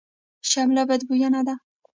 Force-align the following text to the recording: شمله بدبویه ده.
شمله 0.51 0.83
بدبویه 0.89 1.29
ده. 1.47 1.55